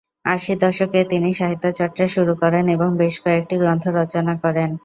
আশির 0.25 0.57
দশকে 0.59 0.99
তিনি 1.03 1.29
সাহিত্যচর্চা 1.33 2.05
শুরু 2.15 2.33
করেন 2.41 2.65
এবং 2.67 2.89
বেশ 2.97 3.15
কয়েকটি 3.23 3.55
গ্রন্থ 3.57 3.85
রচনা 3.99 4.33
করেন। 4.43 4.69